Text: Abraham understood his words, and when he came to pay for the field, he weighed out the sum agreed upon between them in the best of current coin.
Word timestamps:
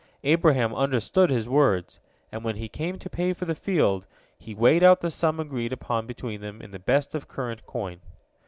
Abraham 0.23 0.73
understood 0.73 1.29
his 1.29 1.47
words, 1.47 1.99
and 2.31 2.43
when 2.43 2.55
he 2.55 2.67
came 2.67 2.97
to 2.97 3.07
pay 3.07 3.33
for 3.33 3.45
the 3.45 3.53
field, 3.53 4.07
he 4.35 4.55
weighed 4.55 4.81
out 4.81 5.01
the 5.01 5.11
sum 5.11 5.39
agreed 5.39 5.71
upon 5.71 6.07
between 6.07 6.41
them 6.41 6.59
in 6.59 6.71
the 6.71 6.79
best 6.79 7.13
of 7.13 7.27
current 7.27 7.67
coin. 7.67 7.99